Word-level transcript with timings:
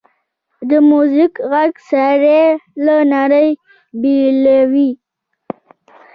د 0.69 0.71
میوزیک 0.89 1.33
ږغ 1.61 1.73
سړی 1.89 2.43
له 2.85 2.95
نړۍ 3.13 3.49
بېلوي. 4.01 4.91